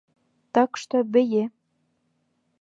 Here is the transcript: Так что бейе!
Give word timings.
Так 0.57 0.77
что 0.83 1.03
бейе! 1.17 1.45